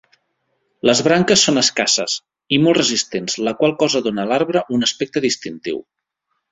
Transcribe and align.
Les 0.89 1.01
branques 1.07 1.43
són 1.49 1.61
escasses 1.63 2.17
i 2.57 2.59
molt 2.65 2.81
resistents, 2.81 3.39
la 3.49 3.55
qual 3.61 3.79
cosa 3.85 4.05
dóna 4.09 4.27
a 4.27 4.31
l'arbre 4.33 4.69
un 4.79 4.93
aspecte 4.93 5.29
distintiu. 5.31 5.85